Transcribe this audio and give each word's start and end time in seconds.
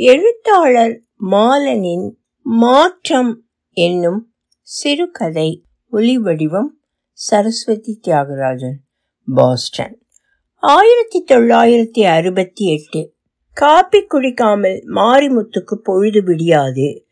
எழுத்தாளர் 0.00 1.02
மாலனின் 1.30 2.14
மாற்றம் 2.42 3.44
என்னும் 3.70 4.32
சிறுகதை 4.60 5.64
ஒலிவடிவம் 5.92 6.68
சரஸ்வதி 7.12 8.00
தியாகராஜன் 8.06 8.76
பாஸ்டன். 9.34 9.98
ஆயிரத்தி 10.54 11.24
தொள்ளாயிரத்தி 11.26 12.00
அறுபத்தி 12.00 12.66
எட்டு. 12.66 13.14
காப்பி 13.52 14.06
குடிக்காமல் 14.06 14.84
மாரிமுத்துக்கு 14.86 15.74
பொழுது 15.74 16.22
விடியாது. 16.22 17.04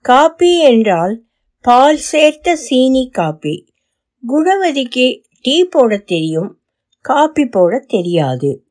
காப்பி 0.00 0.60
என்றால் 0.60 1.24
பால் 1.60 1.96
சேர்த்த 1.96 2.56
சீனி 2.56 3.10
காப்பி. 3.10 3.74
குணவதிக்கு 4.28 5.22
டீ 5.40 5.64
போட 5.64 5.96
தெரியும் 5.96 6.60
காப்பி 7.00 7.46
போட 7.46 7.84
தெரியாது. 7.88 8.66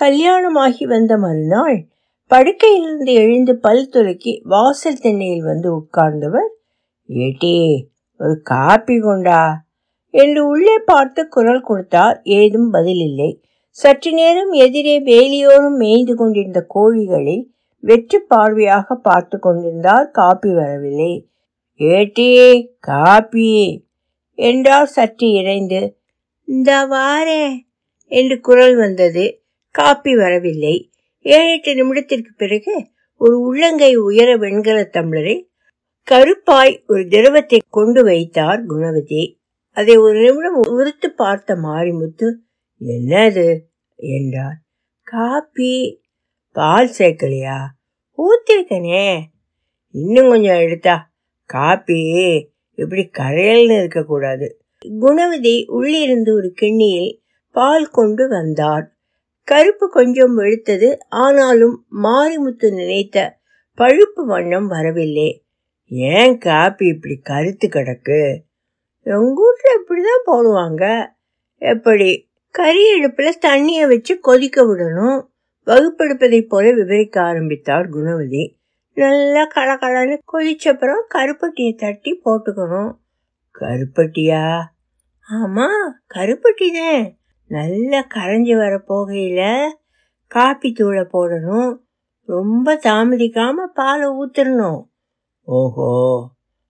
கல்யாணமாகி 0.00 0.84
வந்த 0.84 1.18
மறுநாள் 1.18 1.88
படுக்கையிலிருந்து 2.30 3.12
எழுந்து 3.12 3.52
பல் 3.56 3.88
துலக்கி 3.92 4.32
வாசல் 4.44 5.00
திண்ணையில் 5.00 5.42
வந்து 5.42 5.68
உட்கார்ந்தவர் 5.76 6.50
ஏட்டி 7.08 7.56
ஒரு 8.20 8.40
காப்பி 8.42 8.96
கொண்டா? 8.98 9.42
என்று 10.10 10.46
உள்ளே 10.46 10.78
பார்த்து 10.84 11.28
குரல் 11.28 11.60
கொடுத்தார். 11.60 12.20
ஏதும் 12.22 12.70
பதில் 12.70 13.00
இல்லை. 13.00 13.30
சற்று 13.68 14.12
நேரம் 14.12 14.52
எதிரே 14.52 14.96
வேலியோரும் 15.00 15.76
மேய்ந்து 15.76 16.14
கொண்டிருந்த 16.14 16.66
கோழிகளை 16.74 17.36
வெற்றி 17.82 18.18
பார்வையாக 18.34 18.94
பார்த்து 19.02 19.38
கொண்டிருந்தார். 19.38 20.10
காப்பி 20.10 20.52
வரவில்லை. 20.52 21.12
ஏட்டி 21.80 22.28
காப்பி 22.80 23.50
என்றார். 24.38 24.86
சற்று 24.86 25.28
இறைந்து 25.32 25.80
இந்த 26.48 26.86
வாரே 26.86 27.44
என்று 28.10 28.40
குரல் 28.40 28.76
வந்தது. 28.76 29.24
காப்பி 29.74 30.16
வரவில்லை. 30.16 30.76
ஏழு 31.24 31.52
எட்டு 31.52 31.72
நிமிடத்திற்கு 31.72 32.34
பிறகு 32.36 32.90
ஒரு 33.16 33.40
உள்ளங்கை 33.40 33.96
உயர 33.96 34.36
வெண்கல 34.36 34.90
தம்ளரை 34.92 35.42
கருப்பாய் 36.10 36.82
ஒரு 36.86 37.06
திரவத்தை 37.08 37.60
கொண்டு 37.68 38.02
வைத்தார் 38.02 38.64
குணவதி. 38.64 39.40
அதை 39.70 39.96
ஒரு 39.96 40.20
நிமிடம் 40.20 40.62
உறுத்து 40.62 41.10
பார்த்த 41.16 41.54
மாரிமுத்து 41.54 42.34
என்னது? 42.80 43.60
என்றார். 43.96 44.60
காப்பி. 45.02 46.02
பால் 46.52 46.94
சேர்க்கலையா? 46.98 47.56
ஊத்திருக்கனே. 48.18 49.20
இன்னும் 49.90 50.28
கொஞ்சம் 50.28 50.58
எடுத்தா? 50.58 51.12
காப்பி. 51.44 52.02
இப்படி 52.74 53.10
கரையல்னு 53.18 53.78
இருக்கக்கூடாது. 53.78 54.64
குணவதி 54.98 55.64
உள்ளிருந்து 55.66 56.34
ஒரு 56.34 56.54
கிண்ணியில் 56.60 57.18
பால் 57.50 57.86
கொண்டு 57.86 58.28
வந்தார். 58.28 58.93
கருப்பு 59.44 59.90
கொஞ்சம் 59.90 60.38
வெளுத்தது. 60.38 60.96
ஆனாலும் 61.08 61.84
மாரிமுத்து 62.02 62.74
நினைத்த 62.74 63.38
பழுப்பு 63.74 64.26
வண்ணம் 64.26 64.66
வரவில்லை. 64.66 65.44
ஏன் 65.88 66.38
காப்பி 66.38 66.86
இப்படி 66.86 67.16
கருத்து 67.16 67.68
கிடக்கு? 67.68 68.38
எங்கூட்டில் 69.04 69.78
இப்படிதான் 69.78 70.28
போடுவாங்க. 70.30 71.06
எப்படி? 71.56 72.30
கறி 72.50 72.96
அடுப்பில் 72.96 73.38
தண்ணியை 73.46 73.88
வச்சு 73.88 74.20
கொதிக்க 74.20 74.62
விடணும். 74.62 75.26
வகுப்பெடுப்பதைப் 75.66 76.48
போல 76.48 76.72
விவரிக்க 76.72 77.22
ஆரம்பித்தார் 77.22 77.88
குணவதி. 77.88 78.58
நல்லா 78.94 79.48
கலகலன்னு 79.54 80.18
கொதிச்சப்புறம் 80.32 81.02
கருப்பட்டியை 81.14 81.74
தட்டி 81.74 82.20
போட்டுக்கணும். 82.24 82.96
கருப்பட்டியா? 83.60 84.60
ஆமாம் 85.28 86.00
கருப்பட்டி 86.14 86.72
தான் 86.72 87.18
நல்லா 87.54 88.06
கரைஞ்சி 88.14 88.56
வர 88.56 88.74
போகையில் 88.88 89.68
காப்பி 90.26 90.72
தூளை 90.72 91.04
போடணும். 91.12 91.76
ரொம்ப 92.26 92.80
தாமதிக்காம 92.82 93.52
பாலை 93.74 94.08
ஊத்துறணும் 94.08 94.82
ஓஹோ. 95.44 95.90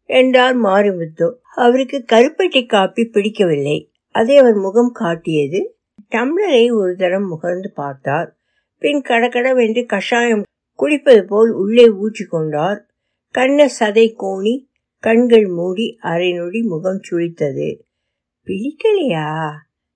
என்றார் 0.05 0.57
மாரிமுத்து. 0.57 1.27
அவருக்கு 1.55 2.05
கருப்பட்டி 2.13 2.67
காப்பி 2.67 3.05
பிடிக்கவில்லை. 3.05 3.79
அதை 4.11 4.37
அவர் 4.37 4.55
முகம் 4.55 4.91
காட்டியது. 4.93 5.79
டம்ளரை 6.11 6.73
ஒரு 6.73 6.97
தரம் 6.97 7.29
முகர்ந்து 7.33 7.69
பார்த்தார். 7.75 8.37
பின் 8.79 9.03
கடகடவென்று 9.03 9.87
கஷாயம் 9.87 10.43
குடிப்பது 10.75 11.25
போல் 11.25 11.51
உள்ளே 11.51 11.87
ஊற்றி 11.89 12.25
கொண்டார். 12.25 12.87
கண்ண 13.31 13.67
சதை 13.79 14.07
கோணி 14.19 14.55
கண்கள் 14.99 15.47
மூடி 15.47 15.99
அரை 16.01 16.33
நொடி 16.33 16.63
முகம் 16.63 17.01
சுழித்தது. 17.11 17.69
பிடிக்கலையா? 18.47 19.51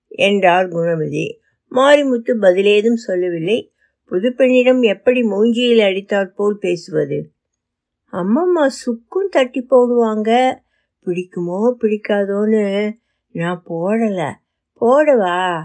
என்றார் 0.09 0.67
குணவதி. 0.67 1.39
மாரிமுத்து 1.71 2.35
பதிலேதும் 2.41 2.93
சொல்லவில்லை. 2.93 3.71
புதுப்பெண்ணிடம் 4.09 4.81
எப்படி 4.81 5.21
மூஞ்சியில் 5.21 5.81
அடித்தாற் 5.81 6.35
போல் 6.35 6.57
பேசுவது? 6.57 7.31
அம்மம்மா 8.11 8.65
சுக்கும் 8.65 9.29
தட்டி 9.29 9.67
போடுவாங்க. 9.69 10.57
பிடிக்குமோ 11.05 11.75
பிடிக்காதோன்னு 11.81 12.91
நான் 13.31 13.63
போடலை. 13.69 14.31
போடவா? 14.81 15.61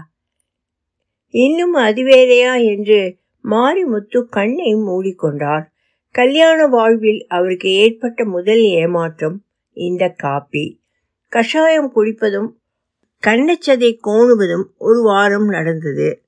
இன்னும் 1.29 1.75
அதுவேறையா 1.75 2.65
என்று 2.65 3.17
மாரிமுத்து 3.43 4.23
கண்ணை 4.23 4.75
மூடிக்கொண்டார். 4.75 5.65
கல்யாண 6.11 6.67
வாழ்வில் 6.67 7.25
அவருக்கு 7.27 7.69
ஏற்பட்ட 7.69 8.25
முதல் 8.25 8.61
ஏமாற்றம் 8.61 9.43
இந்த 9.73 10.09
காப்பி. 10.09 10.83
கஷாயம் 11.27 11.91
குடிப்பதும் 11.95 12.49
கண்ணச்சதை 13.27 13.97
கோணுவதும் 14.07 14.63
ஒரு 14.77 15.01
வாரம் 15.01 15.47
நடந்தது. 15.47 16.23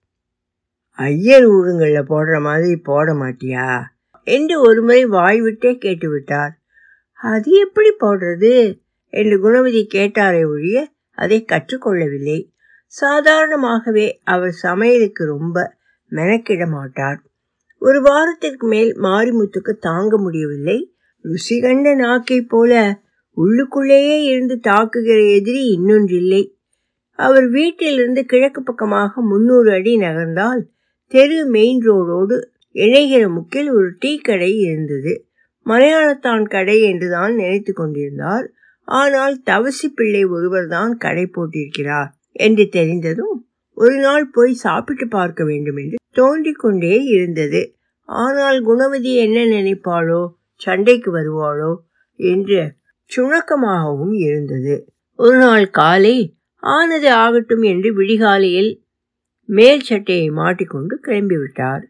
ஐயர் 0.92 1.48
ஊருங்கள்ல 1.48 2.04
போடுற 2.10 2.42
மாதிரி 2.42 2.76
போட 2.76 3.14
மாட்டியா? 3.14 3.82
என்று 4.24 4.62
ஒருமுறை 4.62 5.06
வாய்விட்டே 5.06 5.78
கேட்டுவிட்டார். 5.78 6.50
அது 7.14 7.52
எப்படி 7.52 7.90
போடுறது? 8.00 8.82
என்று 9.08 9.40
குணவதி 9.40 9.88
கேட்டாரே 9.94 10.48
ஒழிய 10.48 10.90
அதை 11.12 11.46
கற்றுக்கொள்ளவில்லை. 11.46 12.52
சாதாரணமாகவே 12.86 14.20
அவர் 14.24 14.52
சமையலுக்கு 14.64 15.26
ரொம்ப 15.26 15.78
மெனக்கிட 16.12 16.70
மாட்டார். 16.70 17.22
ஒரு 17.80 18.02
வாரத்திற்கு 18.02 18.68
மேல் 18.68 18.98
மாரிமுத்துக்கு 19.00 19.78
தாங்க 19.80 20.18
முடியவில்லை. 20.18 20.96
ருசி 21.22 21.62
கண்ட 21.62 21.96
நாக்கை 21.96 22.42
போல 22.42 23.00
உள்ளுக்குள்ளேயே 23.38 24.24
இருந்து 24.24 24.60
தாக்குகிற 24.68 25.34
எதிரி 25.34 25.80
இன்னொன்றில்லை. 25.80 26.56
அவர் 27.20 27.48
வீட்டிலிருந்து 27.50 28.26
கிழக்கு 28.26 28.62
பக்கமாக 28.64 29.22
முன்னூறு 29.22 29.70
அடி 29.72 29.94
நகர்ந்தால் 29.98 30.62
தெரு 31.14 31.38
மெயின் 31.46 31.82
ரோடோடு 31.86 32.38
இணைகிற 32.76 33.24
முக்கில் 33.30 33.70
ஒரு 33.72 33.90
டீ 34.00 34.12
கடை 34.18 34.52
இருந்தது. 34.58 35.14
மலையாளத்தான் 35.66 36.46
கடை 36.48 36.82
என்றுதான் 36.82 37.34
நினைத்து 37.36 37.74
கொண்டிருந்தார். 37.74 38.46
ஆனால் 38.88 39.36
தவசி 39.44 39.88
பிள்ளை 39.96 40.24
ஒருவர் 40.26 40.68
தான் 40.68 40.94
கடை 40.98 41.26
போட்டிருக்கிறார் 41.26 42.10
என்று 42.32 42.66
தெரிந்ததும் 42.70 43.36
ஒரு 43.78 43.98
நாள் 44.00 44.26
போய் 44.30 44.54
சாப்பிட்டு 44.54 45.08
பார்க்க 45.08 45.42
வேண்டும் 45.44 45.78
என்று 45.78 45.98
தோண்டிக் 46.16 46.60
கொண்டே 46.60 46.96
இருந்தது. 47.04 47.62
ஆனால் 48.10 48.60
குணவதி 48.62 49.12
என்ன 49.16 49.38
நினைப்பாளோ? 49.46 50.22
சண்டைக்கு 50.62 51.10
வருவாளோ? 51.18 51.72
என்று 52.20 52.60
சுணக்கமாகவும் 53.12 54.16
இருந்தது. 54.20 54.76
ஒரு 55.20 55.38
நாள் 55.38 55.66
காலை 55.70 56.16
ஆனது 56.64 57.10
ஆகட்டும் 57.14 57.62
என்று 57.62 57.90
விடிகாலையில் 57.94 58.72
மேல் 59.50 59.82
சட்டையை 59.82 60.30
மாட்டிக்கொண்டு 60.30 61.00
கிளம்பிவிட்டார். 61.04 61.84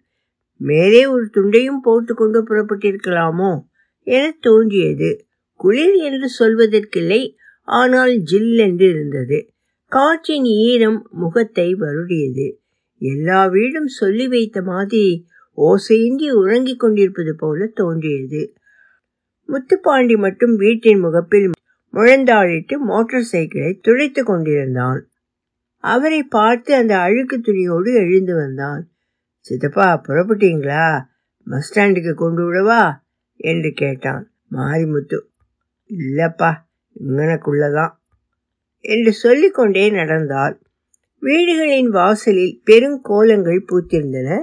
மேலே 0.61 1.05
ஒரு 1.05 1.25
துண்டையும் 1.33 1.81
போட்டுக்கொண்டு 1.83 2.39
புறப்பட்டிருக்கலாமோ 2.41 3.51
என 4.07 4.37
தோன்றியது. 4.39 5.09
குளிர் 5.59 5.97
என்று 5.99 6.27
சொல்வதற்கில்லை 6.39 7.21
ஆனால் 7.67 8.13
ஜில் 8.21 8.57
என்று 8.57 8.87
இருந்தது. 8.87 9.39
காற்றின் 9.91 10.43
ஈரம் 10.43 10.99
முகத்தை 11.11 11.67
வருடியது. 11.75 12.47
எல்லா 13.01 13.45
வீடும் 13.45 13.87
சொல்லி 13.87 14.27
வைத்த 14.27 14.61
மாதிரி 14.61 15.25
ஓசையின்றி 15.57 16.27
உறங்கிக் 16.31 16.79
கொண்டிருப்பது 16.79 17.35
போல 17.35 17.67
தோன்றியது. 17.73 18.41
முத்துப்பாண்டி 19.49 20.15
மட்டும் 20.17 20.55
வீட்டின் 20.55 20.99
முகப்பில் 20.99 21.47
முழந்தாளிட்டு 21.93 22.77
மோட்டார் 22.77 23.27
சைக்கிளை 23.31 23.79
துடைத்து 23.79 24.23
கொண்டிருந்தான். 24.23 25.09
அவரை 25.77 26.23
பார்த்து 26.23 26.75
அந்த 26.75 26.97
அழுக்கு 26.97 27.37
துணியோடு 27.37 27.93
எழுந்து 27.93 28.35
வந்தான். 28.35 28.89
சித்தப்பா 29.39 30.01
புறப்பட்டீங்களா? 30.07 31.01
பஸ் 31.45 31.67
ஸ்டாண்டுக்கு 31.69 32.13
கொண்டு 32.13 32.43
விடவா? 32.43 32.99
என்று 33.35 33.71
கேட்டான் 33.71 34.31
மாரிமுத்து. 34.51 35.19
இல்லப்பா 35.89 36.53
இங்கனக்குள்ளதான் 37.07 37.93
என்று 38.79 39.13
சொல்லிக்கொண்டே 39.13 39.89
நடந்தால் 39.89 40.61
வீடுகளின் 41.21 41.89
வாசலில் 41.89 42.61
பெருங்கோலங்கள் 42.65 43.65
பூத்திருந்தன. 43.67 44.39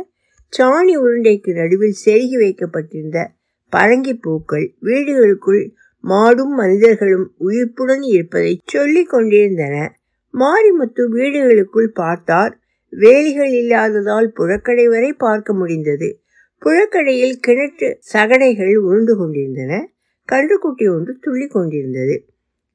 சாணி 0.59 0.95
உருண்டைக்கு 0.97 1.53
நடுவில் 1.53 1.95
செருகி 2.05 2.37
வைக்கப்பட்டிருந்த 2.39 3.33
பரங்கி 3.73 4.13
பூக்கள் 4.13 4.75
வீடுகளுக்குள் 4.83 5.71
மாடும் 6.05 6.55
மனிதர்களும் 6.55 7.35
உயிர்ப்புடன் 7.39 8.03
இருப்பதை 8.03 8.61
சொல்லிக் 8.65 9.09
கொண்டிருந்தன. 9.09 9.97
மாரிமுத்து 10.35 11.03
வீடுகளுக்குள் 11.11 11.87
பார்த்தார். 11.87 12.59
வேலிகள் 12.91 13.53
இல்லாததால் 13.53 14.33
புழக்கடை 14.37 14.89
வரை 14.89 15.13
பார்க்க 15.13 15.55
முடிந்தது. 15.55 16.21
புழக்கடையில் 16.63 17.41
கிணற்று 17.47 17.97
சகடைகள் 17.99 18.77
உருண்டு 18.77 19.17
கொண்டிருந்தன. 19.17 19.91
கன்றுக்குட்டி 20.33 20.95
ஒன்று 20.95 21.19
துள்ளி 21.21 21.47
கொண்டிருந்தது. 21.47 22.27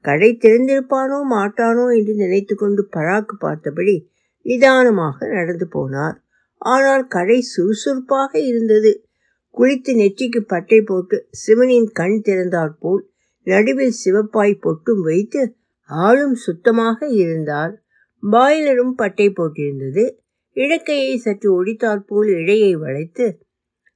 கடை 0.02 0.38
திறந்திருப்பானோ 0.42 1.20
மாட்டானோ? 1.32 1.96
என்று 1.98 2.14
நினைத்து 2.14 2.56
கொண்டு 2.56 2.90
பராக்கு 2.94 3.36
பார்த்தபடி 3.40 4.10
நிதானமாக 4.42 5.28
நடந்து 5.28 5.68
போனார். 5.74 6.18
ஆனால் 6.58 7.08
கடை 7.08 7.42
சுறுசுறுப்பாக 7.42 8.40
இருந்தது. 8.40 9.04
குளித்து 9.58 9.92
நெற்றிக்கு 9.96 10.42
பட்டை 10.48 10.82
போட்டு 10.82 11.28
சிவனின் 11.32 11.90
கண் 11.92 12.22
திறந்தாற்போல் 12.22 13.09
நடுவில் 13.50 14.00
சிவப்பாய் 14.04 14.62
பொட்டும் 14.62 15.02
வைத்து 15.02 15.42
ஆளும் 15.90 16.38
சுத்தமாக 16.38 17.08
இருந்தார் 17.22 17.74
பாய்லரும் 18.24 18.96
பட்டை 18.96 19.28
போட்டிருந்தது. 19.30 20.04
இழக்கையை 20.56 21.14
சற்று 21.18 21.50
ஒடித்தாற்போல் 21.58 22.30
இழையை 22.40 22.72
வளைத்து 22.78 23.26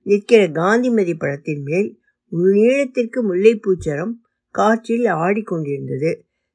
நிற்கிற 0.05 0.41
காந்திமதி 0.51 1.13
படத்தின் 1.15 1.63
மேல் 1.63 1.89
நீளத்திற்கு 2.31 3.19
முல்லைப்பூச்சரம் 3.29 4.13
காற்றில் 4.55 5.07
ஆடிக்கொண்டிருந்தது 5.17 6.11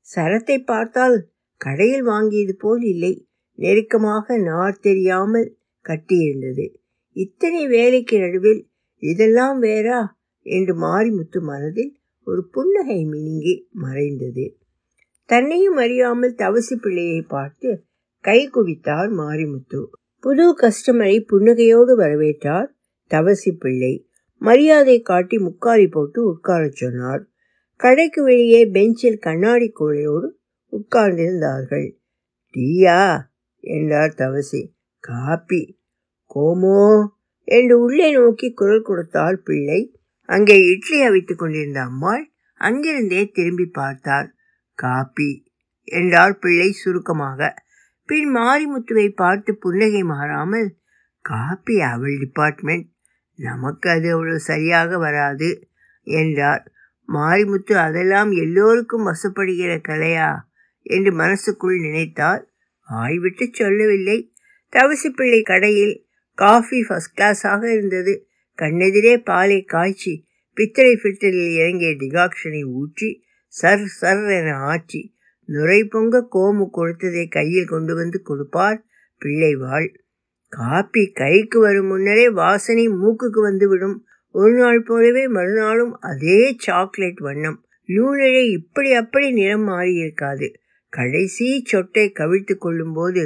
சரத்தை 0.09 0.57
பார்த்தால் 0.65 1.17
கடையில் 1.61 2.05
வாங்கியது 2.09 2.55
போல் 2.59 2.85
இல்லை. 2.85 3.13
நெருக்கமாக 3.59 4.37
நார் 4.41 4.77
தெரியாமல் 4.79 5.49
கட்டியிருந்தது. 5.85 6.67
இத்தனை 7.17 7.63
வேலைக்கு 7.67 8.17
நடுவில் 8.19 8.61
இதெல்லாம் 9.03 9.59
வேறா? 9.63 10.01
என்று 10.47 10.75
மாரிமுத்து 10.77 11.39
மனதில் 11.43 11.93
ஒரு 12.29 12.49
புன்னகை 12.49 13.05
மினுங்கி 13.05 13.69
மறைந்தது. 13.71 14.59
தன்னையும் 15.25 15.77
அறியாமல் 15.77 16.35
தவசி 16.35 16.77
பிள்ளையை 16.77 17.23
பார்த்து 17.23 17.85
கை 18.21 18.51
குவித்தார் 18.51 19.13
மாரிமுத்து. 19.13 19.87
புது 20.21 20.57
கஸ்டமரை 20.57 21.25
புன்னகையோடு 21.33 21.97
வரவேற்றார் 21.99 22.67
தவசி 23.11 23.53
பிள்ளை. 23.59 24.09
மரியாதை 24.39 25.01
காட்டி 25.01 25.39
முக்காலி 25.39 25.91
போட்டு 25.91 26.29
உட்காரச் 26.29 26.77
சொன்னார். 26.77 27.27
கடைக்கு 27.77 28.23
வெளியே 28.23 28.67
பெஞ்சில் 28.67 29.19
கண்ணாடி 29.19 29.73
கூடையோடு 29.81 30.29
உட்கார்ந்திருந்தார்கள். 30.73 31.97
டீயா? 32.55 33.21
என்றார் 33.61 34.15
தவசி. 34.17 34.75
காப்பி. 34.99 35.81
கோமோ? 36.35 37.07
என்று 37.45 37.81
உள்ளே 37.81 38.13
நோக்கி 38.13 38.53
குரல் 38.53 38.83
கொடுத்தார் 38.83 39.43
பிள்ளை. 39.43 39.98
அங்கே 40.29 40.57
இட்லி 40.63 40.99
அவித்துக் 41.03 41.39
கொண்டிருந்த 41.39 41.81
அம்மாள் 41.81 42.25
அங்கிருந்தே 42.61 43.31
திரும்பி 43.31 43.67
பார்த்தார் 43.67 44.29
காப்பி 44.79 45.31
என்றார் 45.89 46.39
பிள்ளை 46.39 46.73
சுருக்கமாக. 46.73 47.41
பின் 48.09 48.37
மாரிமுத்துவை 48.37 49.09
பார்த்து 49.15 49.51
புன்னகை 49.59 50.03
மாறாமல் 50.03 50.69
காப்பி 51.25 51.81
அவள் 51.81 52.17
டிபார்ட்மெண்ட் 52.19 52.87
நமக்கு 53.39 53.91
அது 53.91 54.09
அவ்வளோ 54.17 54.37
சரியாக 54.37 54.99
வராது 54.99 55.71
என்றார். 56.07 56.63
மாரிமுத்து 57.09 57.75
அதெல்லாம் 57.77 58.31
எல்லோருக்கும் 58.33 59.07
வசப்படுகிற 59.07 59.73
கலையா? 59.89 60.31
என்று 60.87 61.11
மனசுக்குள் 61.13 61.79
நினைத்தார் 61.79 62.43
ஆய்விட்டு 62.89 63.47
சொல்லவில்லை. 63.53 64.19
தவசி 64.73 65.09
பிள்ளை 65.11 65.43
கடையில் 65.43 65.95
காஃபி 66.39 66.81
ஃபர்ஸ்ட் 66.89 67.17
கிளாஸாக 67.19 67.63
இருந்தது. 67.73 68.15
கண்ணெதிரே 68.59 69.15
பாலை 69.23 69.61
காய்ச்சி 69.65 70.15
பித்தளை 70.57 70.95
ஃபில்டரில் 71.01 71.53
இறங்கிய 71.59 71.91
டிகாக்ஷனை 72.01 72.63
ஊற்றி 72.81 73.11
சர் 73.55 73.87
சர் 73.99 74.25
என 74.39 74.51
ஆற்றி 74.71 75.03
நுரை 75.49 75.81
பொங்க 75.85 76.27
கோமு 76.35 76.65
கொடுத்ததை 76.71 77.25
கையில் 77.29 77.67
கொண்டு 77.67 77.93
வந்து 77.95 78.19
கொடுப்பார் 78.23 78.79
பிள்ளைவாள் 79.23 79.89
காப்பி 80.53 81.03
கைக்கு 81.13 81.59
வரும் 81.61 81.87
முன்னரே 81.87 82.27
வாசனை 82.31 82.85
மூக்குக்கு 83.01 83.41
வந்துவிடும். 83.41 83.97
ஒரு 84.35 84.53
நாள் 84.55 84.81
போலவே 84.83 85.25
மறுநாளும் 85.29 85.95
அதே 86.01 86.41
சாக்லேட் 86.57 87.21
வண்ணம். 87.21 87.59
நூலிழை 87.89 88.45
இப்படி 88.51 88.91
அப்படி 88.93 89.29
நிறம் 89.33 89.67
மாறியிருக்காது. 89.69 90.47
கடைசி 90.93 91.49
சொட்டை 91.73 92.05
கவிழ்த்து 92.13 92.55
கொள்ளும்போது 92.59 93.25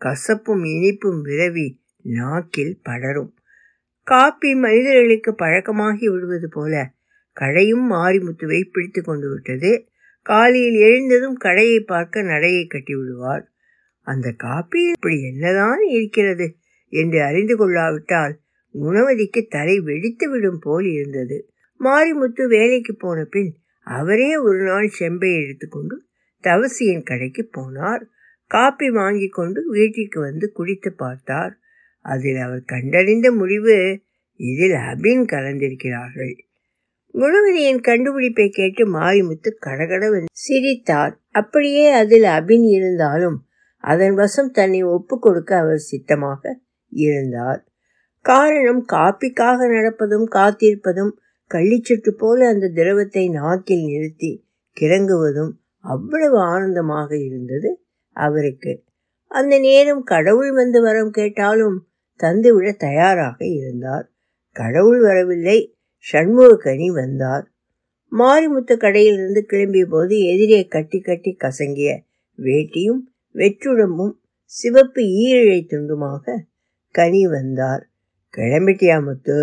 கசப்பும் 0.00 0.64
இனிப்பும் 0.74 1.20
விரவி 1.24 1.66
நாக்கில் 2.14 2.74
படரும். 2.82 3.30
காப்பி 4.06 4.54
மனிதர்களுக்கு 4.54 5.30
பழக்கமாகி 5.32 6.06
விடுவது 6.10 6.48
போல 6.48 6.74
கடையும் 7.36 7.92
மாரிமுத்துவை 7.92 8.60
பிடித்து 8.64 9.02
கொண்டு 9.02 9.28
விட்டது. 9.30 9.70
காலையில் 10.22 10.78
எழுந்ததும் 10.80 11.36
கடையை 11.36 11.80
பார்க்க 11.80 12.22
நடையை 12.22 12.66
கட்டி 12.66 12.94
விடுவார். 12.94 13.44
அந்த 14.06 14.34
காப்பியில் 14.44 14.94
இப்படி 14.96 15.22
என்னதான் 15.22 15.82
இருக்கிறது 15.88 16.46
என்று 16.92 17.22
அறிந்து 17.22 17.56
கொள்ளாவிட்டால் 17.56 18.34
குணவதிக்கு 18.74 19.40
தலை 19.48 19.80
வெடித்து 19.80 20.30
விடும் 20.30 20.58
போல் 20.58 20.84
இருந்தது. 20.84 21.38
மாரிமுத்து 21.80 22.42
வேலைக்கு 22.46 22.96
போன 22.96 23.24
பின் 23.24 23.52
அவரே 23.86 24.36
ஒரு 24.36 24.60
நாள் 24.62 24.88
செம்பை 24.88 25.30
எடுத்துக்கொண்டு 25.42 25.96
தவசியின் 26.44 27.02
கடைக்கு 27.02 27.42
போனார். 27.56 28.02
காப்பி 28.50 28.88
வாங்கி 28.90 29.28
கொண்டு 29.28 29.60
வீட்டிற்கு 29.66 30.20
வந்து 30.20 30.52
குடித்து 30.52 30.90
பார்த்தார். 30.92 31.52
அதில் 32.04 32.36
அவர் 32.36 32.62
கண்டறிந்த 32.64 33.32
முடிவு 33.32 33.76
இதில் 34.36 34.76
அபின் 34.90 35.24
கலந்திருக்கிறார்கள். 35.24 36.34
குணவதியின் 37.14 37.80
கண்டுபிடிப்பை 37.80 38.48
கேட்டு 38.48 38.84
மாரிமுத்து 38.92 39.50
கடகடவென்று 39.60 40.30
சிரித்தார். 40.32 41.20
அப்படியே 41.30 41.90
அதில் 41.90 42.22
அபின் 42.22 42.66
இருந்தாலும் 42.68 43.38
அதன் 43.80 44.14
வசம் 44.14 44.50
தன்னை 44.50 44.82
ஒப்பு 44.82 45.18
கொடுக்க 45.18 45.56
அவர் 45.56 45.76
சித்தமாக 45.76 46.52
இருந்தார். 46.92 47.64
காரணம் 48.24 48.84
காப்பிக்காக 48.92 49.68
நடப்பதும் 49.68 50.26
காத்திருப்பதும் 50.32 51.12
கள்ளிச்சுட்டு 51.50 52.10
போல 52.10 52.48
அந்த 52.48 52.68
திரவத்தை 52.68 53.28
நாக்கில் 53.28 53.84
நிறுத்தி 53.84 54.30
கிறங்குவதும் 54.80 55.52
அவ்வளவு 55.84 56.38
ஆனந்தமாக 56.38 57.10
இருந்தது 57.18 57.70
அவருக்கு. 58.16 58.72
அந்த 59.30 59.58
நேரம் 59.58 60.02
கடவுள் 60.02 60.52
வந்து 60.52 60.80
வரம் 60.82 61.10
கேட்டாலும் 61.10 61.76
தந்துவிட 62.22 62.76
தயாராக 62.76 63.38
இருந்தார். 63.46 64.06
கடவுள் 64.56 65.00
வரவில்லை. 65.00 65.58
சண்முகக்கனி 66.12 66.86
வந்தார். 66.86 67.44
மாரிமுத்து 68.12 68.74
கடையிலிருந்து 68.76 69.40
கிளம்பிய 69.52 69.84
போது 69.84 70.16
எதிரே 70.24 70.66
கட்டி 70.66 71.00
கட்டி 71.00 71.36
கசங்கிய 71.38 71.92
வேட்டியும் 72.38 73.02
வெற்றுடம்பும் 73.34 74.14
சிவப்பு 74.44 75.02
ஈரழை 75.02 75.60
துண்டுமாக 75.66 76.34
கனி 76.94 77.26
வந்தார். 77.26 77.82
கிளம்பிட்டியா 78.36 79.04
முத்து? 79.04 79.40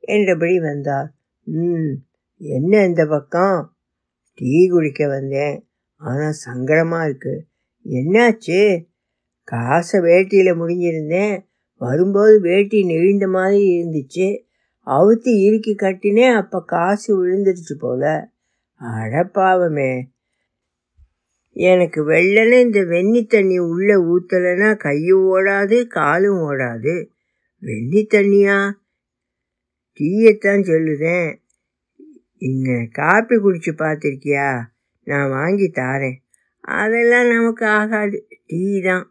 என்றபடி 0.00 0.60
வந்தார். 0.60 1.08
ம் 1.44 1.92
என்ன 2.36 2.84
இந்த 2.86 3.06
பக்கம்? 3.06 3.58
டீ 4.34 4.68
குடிக்க 4.68 5.08
வந்தேன். 5.08 5.56
ஆனால் 5.96 6.40
சங்கடமாக 6.46 7.04
இருக்கு. 7.04 7.34
என்னாச்சு? 7.84 8.60
காசை 9.48 10.00
வேட்டியில் 10.00 10.58
முடிஞ்சிருந்தேன் 10.58 11.36
வரும்போது 11.84 12.40
வேட்டி 12.40 12.78
நெழிந்த 12.86 13.26
மாதிரி 13.28 13.60
இருந்துச்சு. 13.78 14.26
அவுத்து 14.86 15.30
இறுக்கி 15.40 15.74
கட்டினேன் 15.74 16.34
அப்போ 16.34 16.62
காசு 16.66 17.08
விழுந்துருச்சு 17.16 17.74
போல. 17.78 18.30
அடப்பாவமே 18.80 19.92
எனக்கு 21.54 22.00
வெள்ளன 22.08 22.60
இந்த 22.60 22.80
வெந்நி 22.80 23.26
தண்ணி 23.26 23.58
உள்ளே 23.58 23.94
ஊற்றலைன்னா 23.94 24.76
கையும் 24.76 25.26
ஓடாது 25.34 25.86
காலும் 25.86 26.40
ஓடாது. 26.50 26.94
வெந்நி 27.62 28.00
தண்ணியா? 28.14 28.58
டீயைத்தான் 29.98 30.66
சொல்லுதேன். 30.70 31.30
இங்கே 32.36 32.88
காப்பி 32.92 33.34
குடிச்சு 33.36 33.72
பார்த்துருக்கியா 33.78 34.48
நான் 35.04 35.30
வாங்கி 35.30 35.70
தாரேன். 35.74 36.18
அதெல்லாம் 36.60 37.28
நமக்கு 37.28 37.66
ஆகாது. 37.66 38.26
டீ 38.46 38.82
தான். 38.82 39.06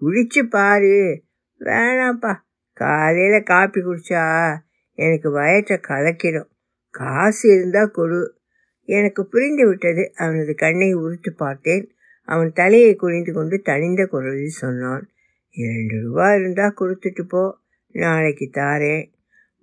குடிச்சு 0.00 0.42
பாரு. 0.50 1.22
வேணாம்ப்பா. 1.64 2.34
காலையில் 2.72 3.42
காப்பி 3.42 3.80
குடிச்சா 3.80 4.56
எனக்கு 4.92 5.30
வயற்றை 5.30 5.78
கலக்கிடும். 5.78 6.50
காசு 6.90 7.48
இருந்தால் 7.48 7.90
கொடு. 7.90 8.40
எனக்கு 8.82 9.26
புரிந்து 9.26 9.66
விட்டது. 9.66 10.12
அவனது 10.16 10.54
கண்ணை 10.54 10.94
உறுத்து 10.94 11.32
பார்த்தேன். 11.32 11.92
அவன் 12.24 12.52
தலையை 12.52 12.94
குனிந்து 12.94 13.32
கொண்டு 13.32 13.60
தனிந்த 13.60 14.06
குரலில் 14.06 14.48
சொன்னான் 14.48 15.10
இரண்டு 15.50 16.00
ரூபாய் 16.00 16.40
இருந்தால் 16.40 16.74
கொடுத்துட்டு 16.80 17.22
போ. 17.22 17.58
நாளைக்கு 17.88 18.50
தாரேன். 18.52 19.12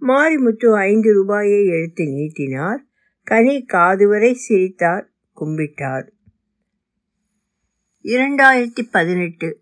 மாரிமுத்து 0.01 0.73
ஐந்து 0.73 1.13
ரூபாயை 1.13 1.65
எடுத்து 1.65 2.05
நீட்டினார். 2.05 2.83
கனி 3.23 3.65
காது 3.65 4.07
வரை 4.07 4.33
சிரித்தார் 4.33 5.09
கும்பிட்டார். 5.41 6.09
இரண்டாயிரத்தி 8.03 8.87
பதினெட்டு. 8.91 9.61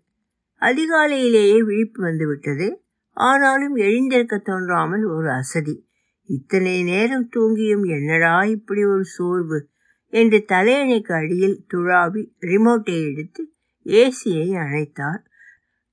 அதிகாலையிலேயே 0.60 1.58
விழிப்பு 1.58 2.02
வந்துவிட்டது. 2.02 2.82
ஆனாலும் 3.12 3.74
எழுந்திருக்க 3.74 4.38
தோன்றாமல் 4.38 5.04
ஒரு 5.04 5.30
அசதி. 5.30 5.88
இத்தனை 6.26 6.82
நேரம் 6.82 7.28
தூங்கியும் 7.36 7.86
என்னடா 7.86 8.44
இப்படி 8.44 8.84
ஒரு 8.84 9.04
சோர்வு 9.04 9.68
என்று 10.06 10.44
தலையணைக்கு 10.48 11.12
அடியில் 11.12 11.64
துழாவி 11.74 12.32
ரிமோட்டை 12.40 13.10
எடுத்து 13.10 13.52
ஏசியை 13.84 14.50
அணைத்தார். 14.52 15.26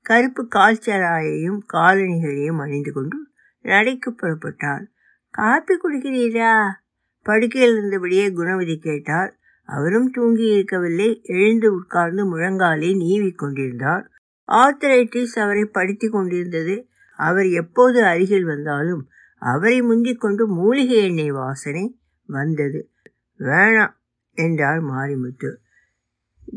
கருப்பு 0.02 0.48
கால்ச்சராயையும் 0.56 1.60
காலணிகளையும் 1.74 2.58
அணிந்து 2.58 2.92
கொண்டு 2.92 3.18
நடைக்கு 3.62 4.12
புறப்பட்டார். 4.12 4.86
காப்பி 5.30 5.74
குடிக்கிறீரா? 5.74 6.68
படுக்கையில் 7.24 7.76
இருந்தபடியே 7.76 8.34
குணவதி 8.34 8.78
கேட்டார். 8.78 9.38
அவரும் 9.64 10.12
தூங்கி 10.12 10.44
இருக்கவில்லை. 10.44 11.22
எழுந்து 11.24 11.74
உட்கார்ந்து 11.74 12.38
முழங்காலை 12.38 12.96
நீவி 12.96 13.32
கொண்டிருந்தார். 13.32 14.10
ஆர்த்தரைட்டிஸ் 14.48 15.40
அவரை 15.40 15.66
படித்து 15.66 16.10
கொண்டிருந்தது. 16.10 16.88
அவர் 17.20 17.46
எப்போது 17.46 18.04
அருகில் 18.04 18.44
வந்தாலும் 18.44 19.08
அவரை 19.42 19.82
முந்திக் 19.82 20.20
கொண்டு 20.20 20.48
மூலிகை 20.48 20.98
எண்ணெய் 21.04 21.32
வாசனை 21.32 21.98
வந்தது. 22.28 22.90
வேணாம் 23.40 23.94
என்றார் 24.34 24.82
மாரிமுத்து. 24.84 25.52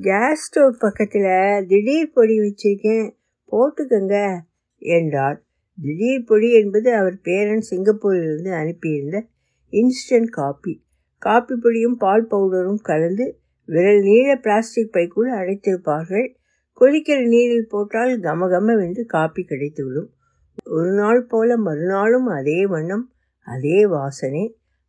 கேஸ் 0.00 0.42
ஸ்டவ் 0.47 0.78
பக்கத்தில் 0.78 1.66
திடீர் 1.66 2.12
பொடி 2.12 2.38
வச்சிருக்கேன் 2.38 3.11
போட்டுக்கங்க 3.52 4.40
என்றார். 4.78 5.42
திடீர் 5.78 6.25
பொடி 6.25 6.52
என்பது 6.52 6.95
அவர் 6.95 7.21
பேரன் 7.21 7.64
சிங்கப்பூரிலிருந்து 7.71 8.52
அனுப்பியிருந்த 8.52 9.26
இன்ஸ்டன்ட் 9.73 10.30
காப்பி 10.30 10.75
காப்பி 11.18 11.54
பொடியும் 11.54 11.99
பால் 11.99 12.26
பவுடரும் 12.30 12.80
கலந்து 12.83 13.38
விரல் 13.68 14.00
நீள 14.00 14.37
பிளாஸ்டிக் 14.37 14.92
பைக்குள் 14.92 15.30
அடைத்திருப்பார்கள். 15.30 16.38
கொதிக்கிற 16.81 17.19
நீரில் 17.29 17.69
போட்டால் 17.69 18.13
கமகமவென்று 18.21 19.05
காப்பி 19.05 19.43
கிடைத்துவிடும். 19.43 20.11
ஒரு 20.65 20.91
நாள் 20.93 21.23
போல 21.23 21.57
மறுநாளும் 21.57 22.27
அதே 22.27 22.67
வண்ணம் 22.67 23.05
அதே 23.47 23.87
வாசனை 23.87 24.45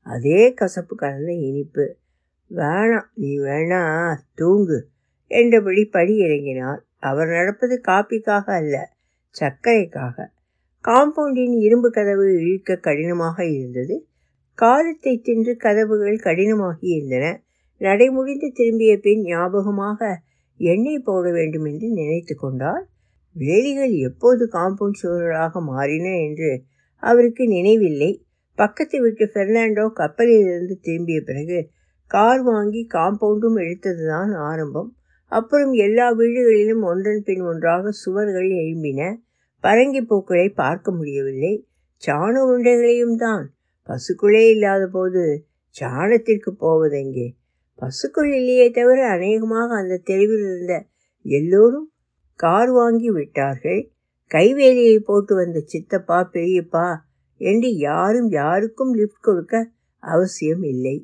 அதே 0.06 0.54
கசப்பு 0.54 0.96
கலந்த 0.96 1.32
இனிப்பு. 1.32 1.86
வேணாம் 2.52 3.10
நீ 3.14 3.32
வேணா 3.40 3.82
தூங்கு 4.34 4.80
என்றபடி 5.32 5.86
படி 5.86 6.14
இறங்கினார். 6.18 6.82
அவர் 7.00 7.28
நடப்பது 7.28 7.82
காப்பிக்காக 7.88 8.46
அல்ல 8.54 8.76
சர்க்கரைக்காக. 9.36 10.16
காம்பவுண்டின் 10.86 11.56
இரும்பு 11.58 11.90
கதவு 11.92 12.26
இழுக்க 12.34 12.76
கடினமாக 12.76 13.38
இருந்தது. 13.46 13.96
காலத்தை 14.54 15.14
தின்று 15.18 15.54
கதவுகள் 15.58 16.18
கடினமாகி 16.18 16.88
இருந்தன. 16.96 17.26
நடைமுடிந்து 17.82 18.48
திரும்பிய 18.54 18.98
பின் 18.98 19.22
ஞாபகமாக 19.24 20.00
எண்ணெய் 20.60 21.00
போட 21.00 21.32
வேண்டும் 21.32 21.66
என்று 21.66 21.88
நினைத்து 21.90 22.36
கொண்டார் 22.36 22.86
வேலிகள் 23.36 23.92
எப்போது 23.92 24.44
காம்பவுண்ட் 24.54 25.00
சுவர்களாக 25.02 25.62
மாறின 25.62 26.08
என்று 26.18 26.64
அவருக்கு 27.04 27.48
நினைவில்லை. 27.48 28.12
பக்கத்து 28.56 29.02
வீட்டு 29.02 29.26
பெர்னாண்டோ 29.34 29.86
கப்பலிலிருந்து 29.94 30.76
திரும்பிய 30.82 31.22
பிறகு 31.22 31.60
கார் 32.12 32.42
வாங்கி 32.42 32.88
காம்பவுண்டும் 32.94 33.58
எடுத்ததுதான் 33.58 34.32
ஆரம்பம். 34.36 34.90
அப்புறம் 35.32 35.72
எல்லா 35.72 36.08
வீடுகளிலும் 36.12 36.82
ஒன்றன் 36.82 37.22
பின் 37.26 37.42
ஒன்றாக 37.42 37.92
சுவர்கள் 37.92 38.50
எழும்பின. 38.64 39.02
பரங்கி 39.64 40.02
பூக்களை 40.02 40.50
பார்க்க 40.50 40.92
முடியவில்லை. 40.92 41.54
சாண 42.04 42.34
உண்டைகளையும் 42.46 43.16
தான். 43.16 43.46
பசுக்குளே 43.90 44.44
இல்லாத 44.50 44.84
போது 44.88 45.24
சாணத்திற்கு 45.76 46.52
போவதெங்கே? 46.60 47.28
பசுக்கள் 47.80 48.32
இல்லையே 48.34 48.68
தவிர 48.70 49.00
அநேகமாக 49.10 49.70
அந்த 49.76 50.02
தெருவில் 50.04 50.46
இருந்த 50.48 50.76
எல்லோரும் 51.26 51.88
கார் 52.40 52.72
வாங்கி 52.72 53.10
விட்டார்கள். 53.10 53.82
கைவேலியை 54.32 54.98
போட்டு 55.00 55.34
வந்த 55.36 55.60
சித்தப்பா 55.66 56.18
பெரியப்பா 56.34 56.88
என்று 57.42 57.70
யாரும் 57.78 58.30
யாருக்கும் 58.32 58.92
லிஃப்ட் 58.94 59.20
கொடுக்க 59.20 59.72
அவசியம் 60.04 60.64
இல்லை. 60.64 60.98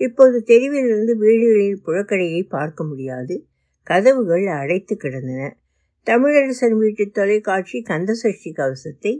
இப்போது 0.00 0.36
தெருவிலிருந்து 0.46 1.12
வீடுகளின் 1.16 1.82
புழக்கடையை 1.84 2.42
பார்க்க 2.48 2.84
முடியாது. 2.84 3.34
கதவுகள் 3.86 4.46
அடைத்து 4.60 4.94
கிடந்தன. 4.96 5.42
தமிழரசன் 6.06 6.76
வீட்டு 6.76 7.04
தொலைக்காட்சி 7.10 7.78
கந்தசஷ்டி 7.88 8.50
கவசத்தை 8.52 9.12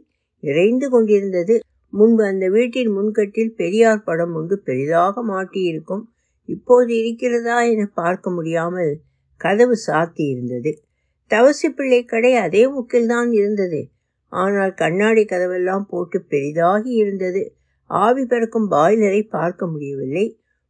இறைந்து 0.43 0.87
கொண்டிருந்தது. 0.91 1.55
முன்பு 1.93 2.23
அந்த 2.25 2.49
வீட்டின் 2.49 2.91
முன்கட்டில் 2.91 3.53
பெரியார் 3.55 4.03
படம் 4.03 4.35
ஒன்று 4.35 4.57
பெரிதாக 4.61 5.23
மாட்டியிருக்கும். 5.25 6.05
இப்போது 6.49 6.97
இருக்கிறதா 6.97 7.63
என 7.63 7.91
பார்க்க 7.95 8.31
முடியாமல் 8.31 9.01
கதவு 9.41 9.77
சாத்தி 9.87 10.25
இருந்தது 10.29 10.73
தவசி 11.31 11.69
பிள்ளை 11.77 12.05
கடை 12.05 12.35
அதே 12.35 12.69
முக்கில்தான் 12.69 13.31
இருந்தது. 13.33 13.81
ஆனால் 14.33 14.75
கண்ணாடி 14.75 15.23
கதவெல்லாம் 15.25 15.85
போட்டு 15.89 16.19
பெரிதாகி 16.23 16.91
இருந்தது. 16.95 17.43
ஆவி 17.91 18.25
பறக்கும் 18.25 18.71
பாய்லரை 18.71 19.29
பார்க்க 19.29 19.67
முடியவில்லை. 19.67 20.27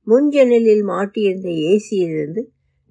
முன் 0.07 0.29
ஜன்னலில் 0.29 0.85
மாட்டியிருந்த 0.89 1.51
ஏசியிலிருந்து 1.65 2.43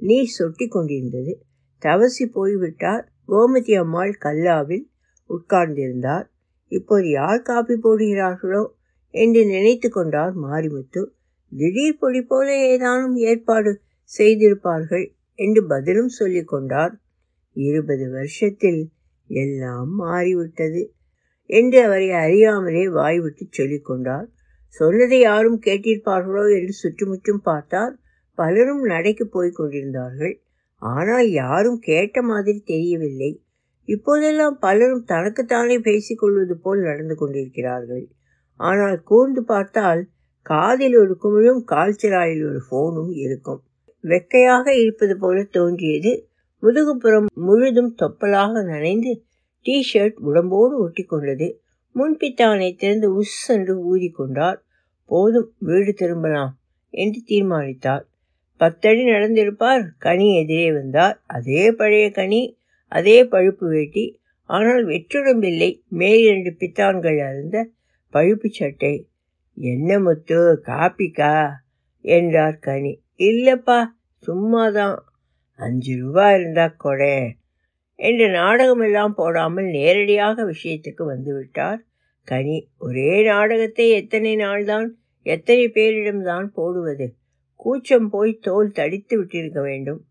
நீர் 0.02 0.36
சொட்டி 0.40 0.68
கொண்டிருந்தது. 0.68 1.34
தவசி 1.82 2.26
போய்விட்டார். 2.32 3.12
கோமதி 3.28 3.74
அம்மாள் 3.78 4.18
கல்லாவில் 4.20 4.86
உட்கார்ந்திருந்தார். 5.30 6.26
இப்போது 6.72 7.10
யார் 7.10 7.42
காப்பி 7.42 7.74
போடுகிறார்களோ? 7.74 8.64
என்று 9.14 9.46
நினைத்து 9.46 9.90
கொண்டார் 9.90 10.34
மாரிமுத்து. 10.38 11.02
திடீர் 11.58 12.00
பொடி 12.00 12.22
போல 12.22 12.48
ஏதானும் 12.68 13.16
ஏற்பாடு 13.16 13.72
செய்திருப்பார்கள் 14.18 15.06
என்று 15.40 15.62
பதிலும் 15.68 16.08
சொல்லிக் 16.08 16.48
கொண்டார். 16.48 16.94
இருபது 17.56 18.12
வருஷத்தில் 18.12 18.82
எல்லாம் 19.30 19.92
மாறிவிட்டது 19.96 20.94
என்று 21.46 21.82
அவரை 21.82 22.12
அறியாமலே 22.12 22.90
வாய்விட்டு 22.90 23.46
சொல்லிக் 23.50 23.86
கொண்டார். 23.86 24.28
சொன்னதை 24.68 25.20
யாரும் 25.20 25.60
கேட்டிருப்பார்களோ 25.66 26.44
என்று 26.60 26.74
சுற்றுமுற்றும் 26.74 27.42
பார்த்தார். 27.42 27.94
பலரும் 28.38 28.84
நடைக்கு 28.84 29.28
போய்க் 29.28 29.56
கொண்டிருந்தார்கள். 29.56 30.36
ஆனால் 30.82 31.30
யாரும் 31.30 31.80
கேட்ட 31.80 32.22
மாதிரி 32.22 32.60
தெரியவில்லை. 32.60 33.32
இப்போதெல்லாம் 33.88 34.58
பலரும் 34.60 35.04
தனக்குத்தானே 35.04 35.78
பேசிக்கொள்வது 35.80 36.56
போல் 36.58 36.82
நடந்து 36.82 37.16
கொண்டிருக்கிறார்கள். 37.16 38.06
ஆனால் 38.60 38.98
கூர்ந்து 39.04 39.42
பார்த்தால் 39.44 40.02
காதில் 40.46 40.96
ஒரு 40.96 41.14
குமிழும் 41.18 41.62
கால்ச்சிராயில் 41.72 42.44
ஒரு 42.50 42.60
ஃபோனும் 42.68 43.12
இருக்கும். 43.18 43.62
வெக்கையாக 44.04 44.68
இருப்பது 44.82 45.18
போல 45.18 45.44
தோன்றியது. 45.44 46.28
முதுகுப்புறம் 46.64 47.26
முழுதும் 47.34 47.96
தொப்பலாக 47.96 48.64
நனைந்து 48.64 49.12
டி 49.66 49.76
ஷர்ட் 49.94 50.18
உடம்போடு 50.26 50.76
ஒட்டி 50.78 51.04
கொண்டது 51.04 51.48
முன்பித்தானை 51.96 52.76
திறந்து 52.76 53.08
உஸ் 53.22 53.44
என்று 53.48 53.96
ஊதிக்கொண்டார். 53.96 54.60
போதும் 55.06 55.50
வீடு 55.60 55.94
திரும்பலாம் 55.94 56.52
என்று 56.94 57.22
தீர்மானித்தார். 57.26 58.06
பத்தடி 58.58 59.04
நடந்திருப்பார் 59.04 59.84
கனி 59.98 60.28
எதிரே 60.36 60.72
வந்தார். 60.72 61.24
அதே 61.28 61.72
பழைய 61.72 62.12
கனி 62.12 62.42
அதே 62.92 63.24
பழுப்பு 63.24 63.68
வேட்டி. 63.70 64.06
ஆனால் 64.50 64.84
வெற்றுடம்பில்லை 64.88 65.70
மேல் 65.88 66.22
இரண்டு 66.24 66.52
பித்தான்கள் 66.60 67.20
அறிந்த 67.30 67.58
பழுப்பு 68.14 68.50
சட்டை. 68.52 68.94
என்ன 69.56 70.00
முத்து 70.00 70.62
காப்பிக்கா? 70.66 71.50
என்றார் 72.02 72.60
கனி. 72.60 73.02
இல்லப்பா 73.18 73.86
சும்மாதான். 74.28 74.98
அஞ்சு 75.56 76.00
ரூபா 76.00 76.36
இருந்தா 76.36 76.68
கொடே 76.68 77.36
என்ற 77.96 78.28
நாடகமெல்லாம் 78.28 79.14
போடாமல் 79.14 79.66
நேரடியாக 79.66 80.44
விஷயத்துக்கு 80.44 81.04
வந்துவிட்டார். 81.04 81.78
கனி 82.24 82.70
ஒரே 82.78 83.24
நாடகத்தை 83.24 83.90
எத்தனை 83.90 84.36
நாள்தான் 84.36 84.88
எத்தனை 85.22 85.68
பேரிடம்தான் 85.68 86.46
போடுவது? 86.46 87.16
கூச்சம் 87.56 88.10
போய் 88.10 88.38
தோல் 88.42 88.72
தடித்து 88.72 89.24
விட்டிருக்க 89.24 89.62
வேண்டும். 89.62 90.02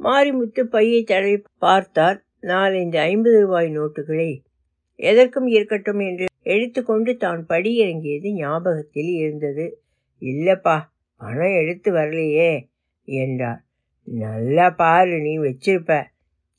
மாரிமுத்து 0.00 0.62
பையை 0.62 1.02
தடவி 1.02 1.42
பார்த்தார். 1.58 2.24
நாலஞ்சு 2.40 2.96
ஐம்பது 2.96 3.40
ரூபாய் 3.40 3.78
நோட்டுகளை. 3.78 4.40
எதற்கும் 4.94 5.46
இருக்கட்டும் 5.46 5.98
என்று 5.98 6.26
எடுத்துக்கொண்டு 6.46 7.12
தான் 7.16 7.42
படி 7.46 7.70
இறங்கியது 7.76 8.28
ஞாபகத்தில் 8.36 9.12
இருந்தது. 9.18 9.66
இல்லப்பா 10.22 10.76
பணம் 11.20 11.56
எடுத்து 11.60 11.90
வரலையே 11.92 12.52
என்றார். 13.08 13.60
நல்லா 14.08 14.66
பாரு 14.72 15.16
நீ 15.20 15.34
வச்சிருப்ப 15.38 15.92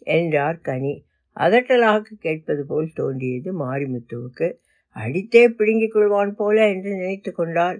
என்றார் 0.07 0.59
கனி. 0.61 0.93
அதட்டலாக 1.37 2.17
கேட்பது 2.19 2.61
போல் 2.65 2.89
தோன்றியது 2.93 3.49
மாரிமுத்துவுக்கு. 3.59 4.47
அடித்தே 4.95 5.43
பிடுங்கிக் 5.49 5.93
கொள்வான் 5.93 6.33
போல 6.35 6.57
என்று 6.67 6.89
நினைத்து 6.95 7.31
கொண்டார் 7.31 7.77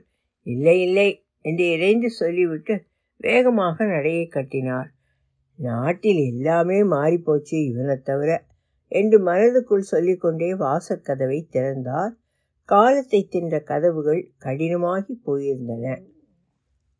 இல்லை 0.47 0.77
இல்லை 0.79 1.09
என்று 1.45 1.65
இறைந்து 1.71 2.09
சொல்லிவிட்டு 2.11 2.75
வேகமாக 3.21 3.85
நடையை 3.85 4.25
கட்டினார். 4.27 4.89
நாட்டில் 5.59 6.21
எல்லாமே 6.31 6.79
மாறிப்போச்சு 6.93 7.57
இவனை 7.69 7.95
தவிர 8.03 8.29
என்று 8.93 9.17
மனதுக்குள் 9.25 9.89
சொல்லிக்கொண்டே 9.91 10.49
வாசக்கதவை 10.53 11.39
திறந்தார். 11.49 12.13
காலத்தை 12.69 13.21
தின்ற 13.29 13.59
கதவுகள் 13.59 14.21
கடினமாகி 14.45 15.13
போயிருந்தன. 15.25 15.95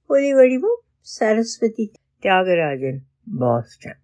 ஒலி 0.10 0.32
வடிவம் 0.34 0.80
சரஸ்வதி 1.00 1.86
தியாகராஜன் 2.24 3.00
பாஸ்டன். 3.40 4.02